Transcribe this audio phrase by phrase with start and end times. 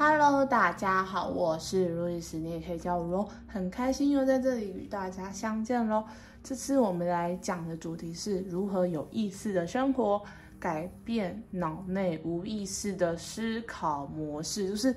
[0.00, 6.04] Hello，大家好，我是路易斯，你也可以叫我罗，很开心又在这里与大家相见喽。
[6.40, 10.22] 这次我们来讲的主题是如何有意识的生活，
[10.56, 14.94] 改变脑内无意识的思考模式，就是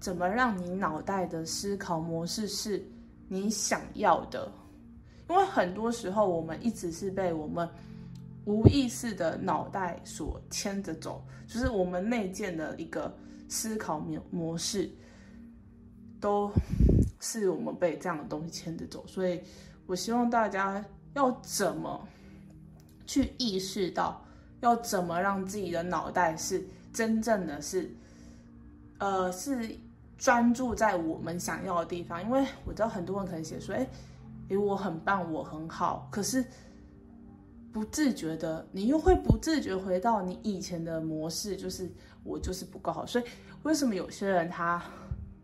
[0.00, 2.82] 怎么让你脑袋的思考模式是
[3.28, 4.50] 你想要的。
[5.28, 7.68] 因为很多时候我们一直是被我们
[8.46, 13.14] 无意识的脑袋所牵着走，就是我们内建的一个。
[13.50, 14.88] 思考模模式
[16.20, 16.50] 都
[17.18, 19.42] 是我们被这样的东西牵着走，所以
[19.86, 20.82] 我希望大家
[21.14, 22.08] 要怎么
[23.06, 24.24] 去意识到，
[24.60, 27.90] 要怎么让自己的脑袋是真正的是，
[28.98, 29.76] 呃，是
[30.16, 32.22] 专注在我们想要的地方。
[32.22, 33.86] 因为我知道很多人可能写说，哎，
[34.48, 36.44] 哎，我很棒，我很好，可是。
[37.72, 41.90] 不自觉的，你又会不自觉回到你以前的模式，就是
[42.24, 43.06] 我就是不够好。
[43.06, 43.24] 所以
[43.62, 44.82] 为什么有些人他，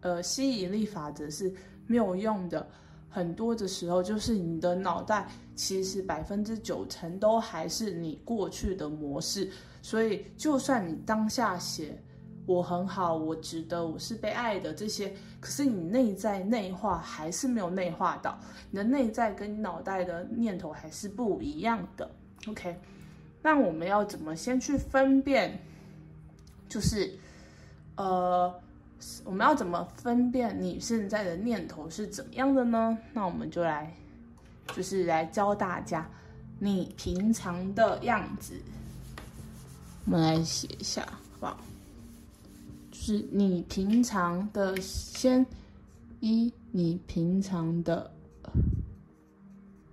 [0.00, 1.52] 呃，吸引力法则是
[1.86, 2.66] 没有用的？
[3.10, 9.48] 很多的时候就是你的脑袋其实百分之九成都还是你过去的模式。
[9.82, 12.02] 所以就算你当下写
[12.46, 18.38] 我很好，我值得，我是被爱的这些，可是你内在内化还是没有内化到，
[18.70, 22.10] 你的内在跟你脑袋的念头还是不一样的。
[22.46, 22.78] OK，
[23.42, 25.58] 那我们要怎么先去分辨？
[26.68, 27.18] 就是，
[27.96, 28.52] 呃，
[29.24, 32.98] 我们要怎么分辨你现在的念头是怎么样的呢？
[33.12, 33.94] 那我们就来，
[34.74, 36.06] 就是来教大家
[36.58, 38.60] 你平常的样子。
[40.04, 41.56] 我们来写一下，好不好？
[43.06, 45.44] 是你平常的，先
[46.20, 48.10] 一你平常的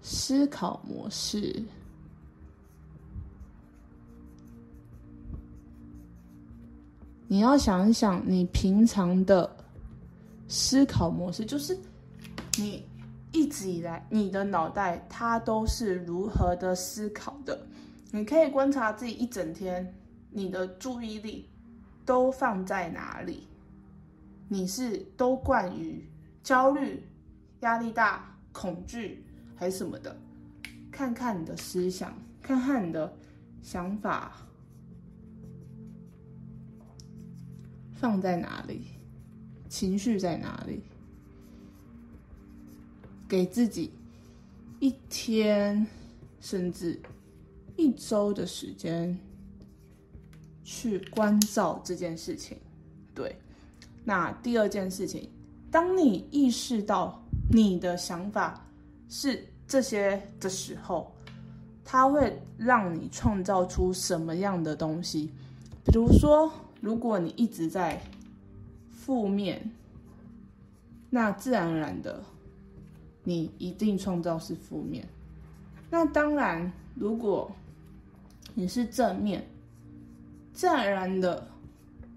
[0.00, 1.60] 思考模式。
[7.26, 9.56] 你要想一想，你平常的
[10.46, 11.76] 思考模式，就是
[12.56, 12.86] 你
[13.32, 17.60] 一直以来你的脑袋它都是如何的思考的。
[18.12, 19.92] 你可以观察自己一整天，
[20.30, 21.48] 你的注意力
[22.04, 23.46] 都放在哪里？
[24.48, 26.04] 你是都惯于
[26.42, 27.02] 焦虑、
[27.60, 29.24] 压力大、恐惧
[29.54, 30.16] 还是什么的？
[30.90, 32.12] 看看你的思想，
[32.42, 33.16] 看看你的
[33.62, 34.32] 想法。
[37.94, 38.86] 放在哪里？
[39.68, 40.82] 情绪在哪里？
[43.28, 43.92] 给自己
[44.80, 45.86] 一天
[46.40, 47.00] 甚至
[47.76, 49.16] 一周的时间
[50.72, 52.56] 去关照这件事情。
[53.12, 53.34] 对，
[54.04, 55.28] 那第二件事情，
[55.68, 57.20] 当你意识到
[57.50, 58.64] 你的想法
[59.08, 61.12] 是这些的时候，
[61.84, 65.32] 它会让你创造出什么样的东西？
[65.84, 66.48] 比如说。
[66.82, 68.00] 如果你一直在
[68.90, 69.70] 负面，
[71.10, 72.24] 那自然而然的，
[73.22, 75.06] 你一定创造是负面。
[75.90, 77.52] 那当然，如果
[78.54, 79.46] 你是正面，
[80.52, 81.46] 自然而然的，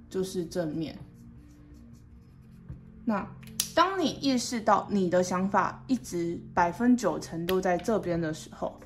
[0.09, 0.97] 就是正面。
[3.05, 3.27] 那
[3.75, 8.79] 当你意识到你的想法一直百分九成都在这边的时候，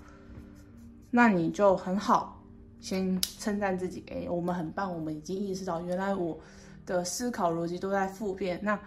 [1.12, 2.36] 那你就很好。
[2.80, 6.40] 先称赞自己，哎，我们很棒，我们已经意识到，原来我
[6.86, 8.60] 的思考逻辑都在负面。
[8.62, 8.80] 那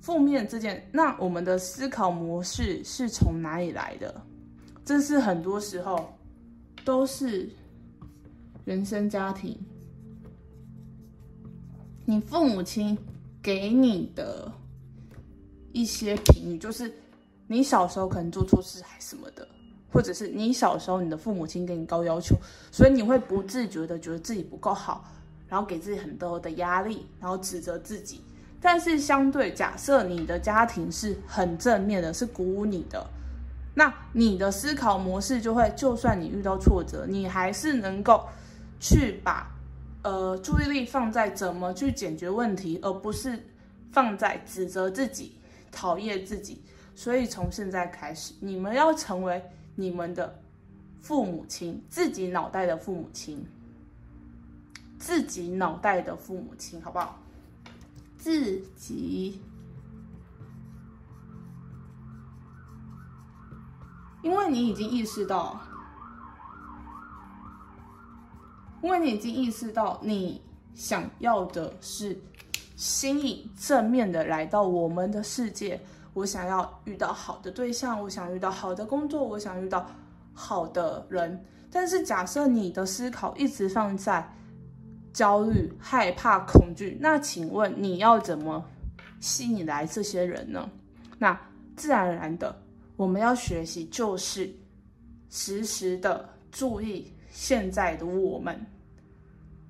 [0.00, 4.22] 负面这件，那我们的思考模式是从哪里来的？
[4.84, 6.16] 这是很多时候
[6.84, 7.50] 都是
[8.64, 9.58] 原生家庭，
[12.08, 12.96] 你父母亲
[13.42, 14.50] 给你的
[15.72, 16.90] 一些评语，就是
[17.48, 19.46] 你小时候可能做错事还什么的。
[19.92, 22.36] 或者是你小时候，你的父母亲给你高要求，
[22.70, 25.04] 所以你会不自觉的觉得自己不够好，
[25.48, 28.20] 然后给自己很多的压力，然后指责自己。
[28.60, 33.04] 但是相对假设你的家庭是很正面的，是鼓舞你的，
[33.74, 38.26] 那你的思考模式就会，就算你遇到挫折，你还是能够
[38.78, 39.50] 去把
[40.06, 43.46] 呃注意力放在怎么去解决问题，而不是
[43.90, 45.32] 放在指责自己、
[45.72, 46.62] 讨厌自己。
[46.94, 49.42] 所以从现在开始，你们要成为。
[49.78, 50.40] 你们的
[51.02, 53.46] 父母亲，自己脑袋的父母亲，
[54.98, 57.18] 自己脑袋的父母亲，好不好？
[58.16, 59.42] 自己，
[64.22, 65.60] 因为你已经意识到，
[68.82, 70.40] 因为你已经意识到，你
[70.74, 72.18] 想要的是
[72.76, 75.80] 吸引正面的来到我们的世界。
[76.14, 79.86] 我想要遇到好的对象，我想遇到好的工作，我想遇到
[80.32, 81.44] 好的人。
[81.70, 84.26] 但是假设你的思考一直放在
[85.12, 86.96] 焦虑、害怕、恐惧。
[87.00, 88.64] 那请问你要怎么
[89.20, 90.70] 吸引来这些人呢？
[91.18, 91.38] 那
[91.76, 92.62] 自然而然的，
[92.96, 94.50] 我们要学习就是
[95.28, 98.58] 时时的注意现在的我们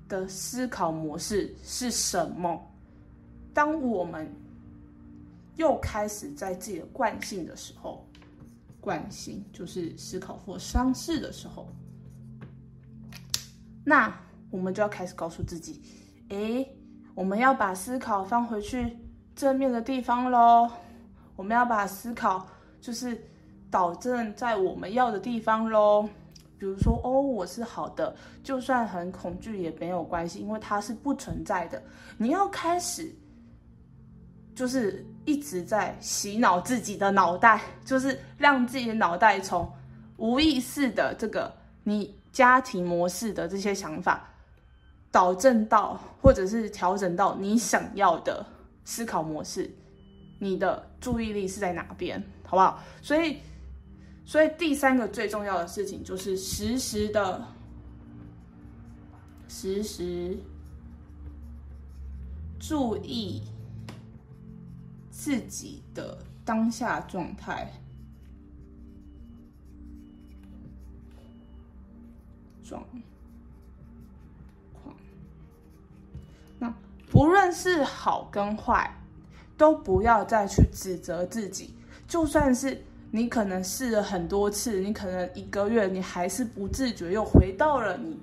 [0.07, 2.65] 的思考模式是什么。
[3.53, 4.25] 当我们
[5.57, 8.07] 又开始在自己的惯性的时候，
[8.79, 11.67] 惯性就是思考或丧事的时候，
[13.83, 14.17] 那
[14.49, 15.81] 我们就要开始告诉自己：
[16.29, 16.73] 诶，
[17.13, 18.97] 我们要把思考放回去
[19.35, 20.71] 正面的地方喽。
[21.35, 22.47] 我们要把思考
[22.79, 23.21] 就是
[23.69, 26.07] 导正在我们要的地方喽。
[26.59, 31.81] 比如说，哦，我是好的，就算很恐惧也没有关系，因为它是不存在的。
[32.17, 33.13] 你要开始。
[34.55, 39.71] 就是一直在洗脑自己的脑袋， 就是让自己的脑袋从
[40.15, 44.27] 无意识的这个你家庭模式的这些想法，
[45.11, 48.43] 导正到或者是调整到你想要的
[48.83, 49.69] 思考模式，
[50.39, 52.81] 你的注意力是在哪边，好不好？
[53.03, 53.37] 所以，
[54.27, 57.47] 所以第三个最重要的事情就是时时的，
[59.47, 60.37] 时时
[62.59, 63.41] 注意。
[65.09, 67.69] 自己的当下状态
[72.63, 72.81] 状
[74.71, 74.95] 况，
[76.59, 76.73] 那
[77.11, 78.95] 不论是好跟坏，
[79.57, 81.73] 都不要再去指责自己。
[82.07, 88.19] 就算是你可能试了很多次，你可能一个月你还是不自觉又回到了你、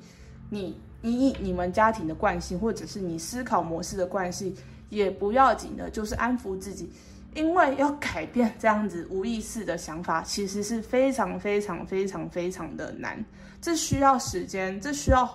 [0.51, 4.55] 你、你、你们家庭的惯性，或者是你思考模式的惯性。
[4.91, 6.89] 也不要紧的，就是安抚自己，
[7.35, 13.25] 因为要改变这样子无意识的想法，其实是非常非常非常非常的难。
[13.61, 15.29] 这需要时间，这需要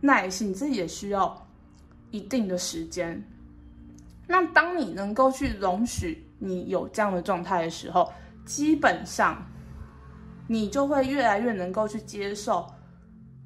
[0.00, 1.46] 耐心，这也需要
[2.12, 3.22] 一定的时间。
[4.26, 8.10] 那当你能够去容许你有这样的状态的时候，
[8.44, 9.44] 基本上
[10.46, 12.66] 你就会越来越能够去接受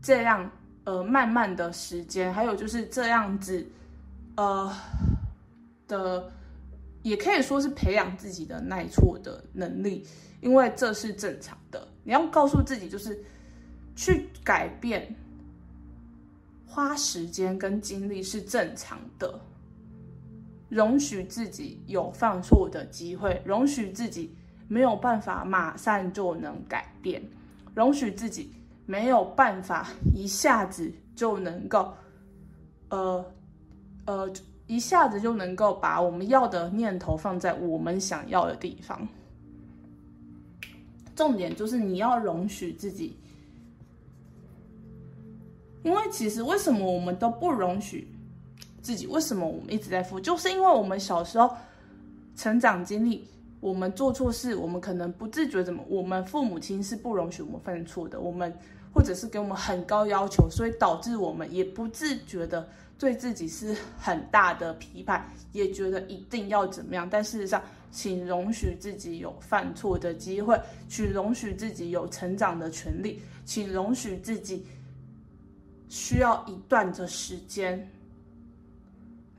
[0.02, 0.50] 这样
[0.84, 3.66] 呃慢慢的时间，还有就是这样子
[4.36, 4.72] 呃。
[5.88, 6.30] 的，
[7.00, 10.06] 也可以说是培养自己的耐挫的能力，
[10.42, 11.88] 因为这是正常的。
[12.04, 13.18] 你要告诉自己，就是
[13.96, 15.16] 去改变，
[16.66, 19.40] 花时间跟精力是正常的，
[20.68, 24.36] 容许自己有犯错的机会，容许自己
[24.68, 27.20] 没有办法马上就能改变，
[27.74, 28.52] 容许自己
[28.86, 31.92] 没有办法一下子就能够，
[32.90, 33.24] 呃，
[34.04, 34.32] 呃。
[34.70, 39.08] 一下子就能够把我们要的念头放在我们想要的地方。
[41.16, 43.16] 重点就是你要容许自己，
[45.82, 48.12] 因为其实为什么我们都不容许
[48.82, 49.06] 自己？
[49.06, 50.20] 为什么我们一直在负？
[50.20, 51.56] 就是因为我们小时候
[52.36, 53.26] 成长经历，
[53.60, 58.52] 我们做错事，我们可能不自觉怎么，我们父母亲是不容许我们犯错的，我们
[58.92, 62.68] 或者是给我们很高要求，所以导致我们也不自觉的。
[62.98, 67.08] 对自己是很大的批判，也觉得一定要怎么样。
[67.08, 67.62] 但事实上，
[67.92, 74.66] 请容许自己有犯错的机会，请容许自己有成长的权利，请容许自己
[75.88, 77.88] 需要一段的时间，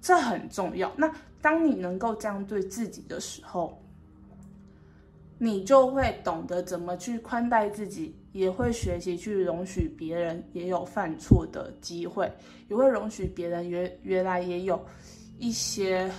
[0.02, 0.90] 这很重要。
[0.96, 3.79] 那当你能够这样对自己的时候，
[5.40, 8.16] 你就会懂得怎么去宽待自己。
[8.32, 12.32] 也会学习去容许别人也有犯错的机会，
[12.68, 14.80] 也会容许别人原原来也有
[15.40, 16.10] 一些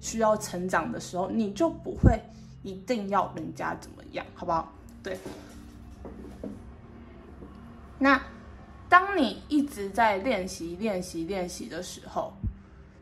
[0.00, 2.20] 需要成长的时候，你就不会
[2.64, 4.72] 一定要人家怎么样，好不好？
[5.04, 5.16] 对。
[7.96, 8.20] 那
[8.88, 12.32] 当你一直在练习、练习、练习的时候，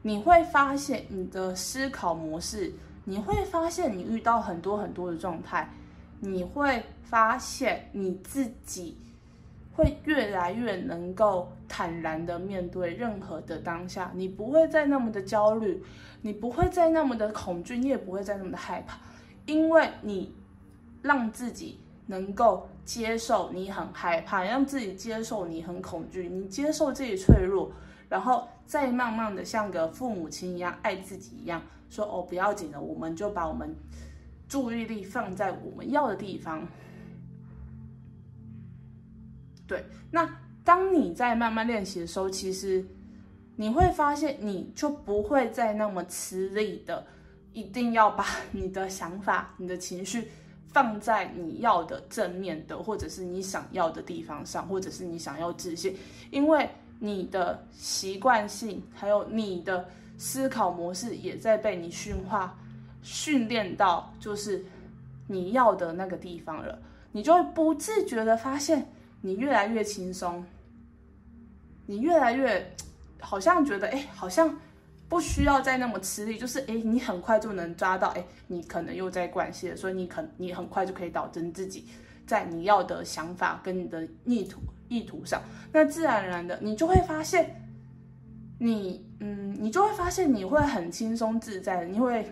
[0.03, 2.71] 你会发现你的思考模式，
[3.09, 5.69] 你会发现你遇到很多很多的状态。
[6.21, 8.99] 你会发现你自己
[9.73, 15.81] 会越来越能够坦然的面对任何的当下，你不会再那么的焦虑，
[16.23, 18.99] 你不会再那么的恐惧，你也不会再那么的害怕，
[19.47, 20.35] 因为你
[21.03, 27.71] 让自己能够接受你很害怕，让自己接受你很恐惧，你接受自己脆弱，
[28.09, 33.75] 然后再慢慢的像个父母亲一样爱自己一样，说哦，不要紧了，我们就把我们。
[34.49, 36.67] 注意力放在我们要的地方。
[39.67, 40.27] 对，那
[40.65, 42.83] 当你在慢慢练习的时候，其实
[43.57, 47.07] 你会发现，你就不会再那么吃力的，
[47.53, 50.29] 一定要把 你的想法、你的情绪
[50.69, 55.95] 放在你要的正面的，或者是你想要的地方上，或者是你想要自信，
[56.31, 56.67] 因为
[57.01, 62.59] 你的习惯性还有你的思考模式也在被你驯化、
[63.03, 64.65] 训练到，就是
[65.27, 66.79] 你要的那个地方了。
[67.13, 68.91] 你就会不自觉的发现，
[69.23, 70.45] 你越来越轻松，
[71.87, 72.75] 你越来越
[73.21, 74.59] 好像觉得，哎，好像
[75.09, 81.87] 不需要再那么吃力，就是，哎，你很快就能抓到，哎，你可能又在惯性，所以你可你很快就可以导致自己
[82.27, 85.43] 在你要的想法跟你的意图意图上，
[85.73, 87.63] 那自然而然的，你就会发现，
[88.59, 92.31] 你，嗯，你就会发现你会很轻松自在的，你会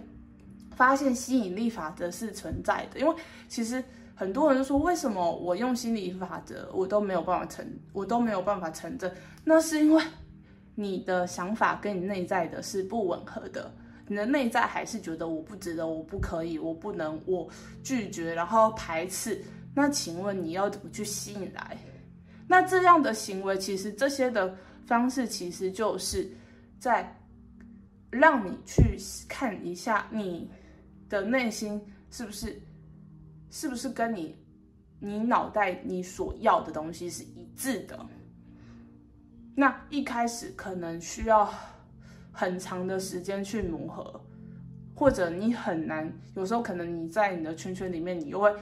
[0.74, 3.14] 发现吸引力法则是存在的，因为
[3.48, 3.82] 其实。
[4.18, 9.14] 很多人说，为什么我用心理法则，我都没有办法成，我都没有办法成真？
[9.44, 10.02] 那是因为
[10.74, 13.70] 你的想法跟你内在的是不吻合的。
[14.08, 17.46] 你的内在还是觉得我不值得，我不可以，我不能，我
[17.84, 19.44] 拒绝，然后排斥。
[19.74, 21.76] 那请问你要怎么去吸引来？
[22.46, 26.30] 那这样的行为，其实这些的方式，其实就是
[26.78, 27.14] 在
[28.10, 28.96] 让你去
[29.28, 30.50] 看一下你
[31.08, 32.60] 的内心是不是。
[33.48, 34.36] 是不是跟你，
[34.98, 37.98] 你脑袋你所要的东西是一致的？
[39.54, 41.50] 那一开始可能需要
[42.32, 44.20] 很长的时间去磨合，
[44.94, 48.54] 或者你很难，有时候可能你在你的圈圈里面，你又会，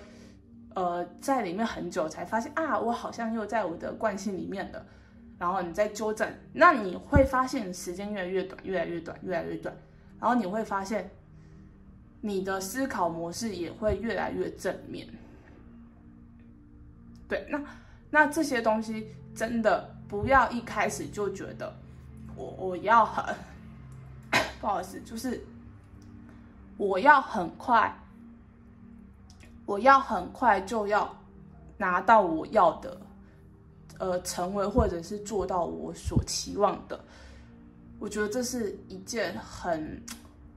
[0.75, 4.87] 呃，在里面很久才发现啊，我好像又在我的惯性里面了，
[5.39, 9.75] 然后你再纠正，那你会发现时间越来越短，越来越短，越来越短，
[10.21, 11.11] 然后你会发现。
[12.27, 15.07] 你的思考模式也会越来越正面。
[17.29, 17.63] 对，那
[18.09, 21.71] 那这些东西真的不要一开始就觉得
[22.35, 23.35] 我我要很
[24.59, 25.45] 不好意思，就是
[26.79, 27.95] 我要很快，
[29.67, 31.15] 我要很快就要
[31.77, 33.01] 拿到我要的，
[33.99, 36.99] 呃，成为或者是做到我所期望的。
[37.99, 40.03] 我觉得这是一件很。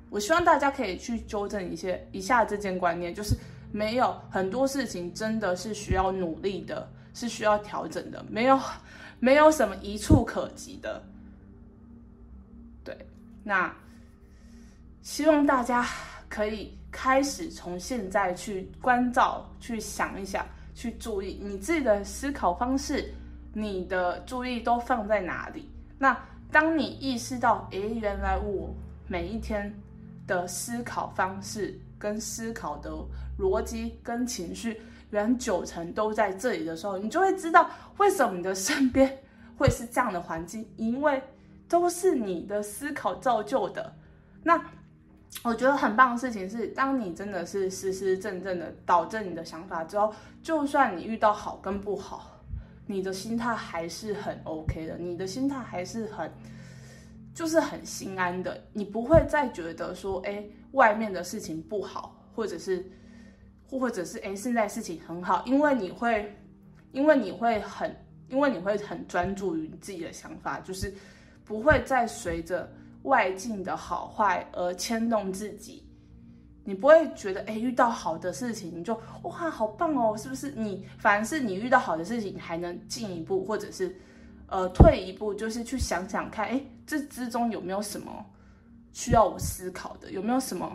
[0.10, 3.36] 我希望大家可以去纠正一些以下这件观念，就是
[3.74, 8.58] 没有很多事情真的是需要努力的，是需要调整的，没有
[9.20, 11.04] 没有什么一触可及的。
[12.86, 12.98] 对，
[13.44, 13.76] 那
[15.02, 15.86] 希望大家
[16.30, 23.14] 可以开始从现在去关照、去想一想、去注意你自己的思考方式，
[23.54, 25.70] 你的注意都放在哪里？
[26.00, 26.18] 那
[26.52, 28.74] 当你意识到，诶，原来我
[29.08, 29.72] 每一天。
[30.28, 32.92] 的思考方式跟思考的
[33.40, 39.18] 逻辑跟情绪，原来九成都在这里的时候，你就会知道为什么你的身边
[39.58, 41.24] 会是这样的环境，因为
[41.70, 43.96] 都是你的思考造就的。
[44.44, 44.62] 那
[45.44, 52.40] 我觉得很棒的事情是，当你真的是实实正正的导正你的想法之后，就算你遇到好跟不好，
[52.86, 56.32] 你的心态还是很 OK 的，你的心态还是很。
[57.34, 62.84] 就是很心安的，你不会再觉得说，哎，外面的事情不好，或者是，
[63.70, 66.36] 或者是，哎，现在事情很好，因为你会，
[66.92, 67.96] 因为你会很，
[68.28, 70.92] 因为你会很专注于你自己的想法，就是
[71.46, 72.68] 不会再随着
[73.08, 75.84] 外境的好坏而牵动自己，
[76.64, 80.52] 你不会觉得，哎，遇到好的事情你就哇，好棒哦，是不是？
[80.52, 83.94] 你凡是你遇到好的事情，你还能进一步，或者是。
[84.50, 88.26] 呃，退一步就是去想想看，哎，这之中有没有什么
[88.94, 90.10] 需要我思考的？
[90.12, 90.72] 有没有什么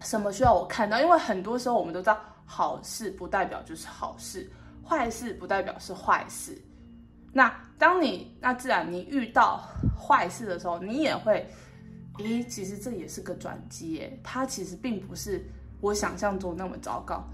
[0.00, 0.98] 什么需要我看到？
[0.98, 4.50] 因为很多时候我们都知道，好事不代表就是好事，
[4.82, 6.58] 坏事不代表是坏事。
[7.32, 9.66] 那当你那自然你遇到
[9.98, 11.48] 坏事的时候，你也会，
[12.18, 15.44] 咦，其实这也是个转机，诶，它其实并不是
[15.80, 17.24] 我想象中那么糟糕。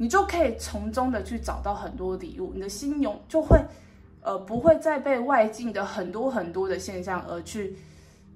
[0.00, 3.60] 你就可以从中的去找到很多礼物，你的心永就会，
[4.22, 7.76] 呃，不会再被外境的很多很多的现象而去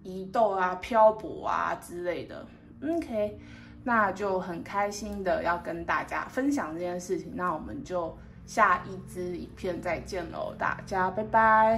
[0.03, 2.45] 移动啊、漂泊啊之类的。
[2.83, 3.39] OK，
[3.85, 11.71] 那就很开心的要跟大家分享这件事情，那我们就下一支影片再见喽，大家拜拜。